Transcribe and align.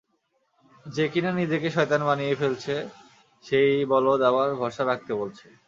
যে 0.85 1.05
কিনা 1.07 1.31
নিজেকে 1.31 1.67
শয়তান 1.69 2.01
বানিয়ে 2.05 2.33
ফেলছে, 2.35 2.75
সেই 3.43 3.71
বলদ 3.85 4.19
আবার 4.21 4.47
ভরসা 4.55 4.83
রাখতে 4.85 5.11
বলছে। 5.13 5.45